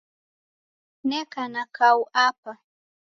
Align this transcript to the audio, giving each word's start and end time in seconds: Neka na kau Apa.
Neka 1.07 1.43
na 1.53 1.63
kau 1.75 1.99
Apa. 2.27 2.51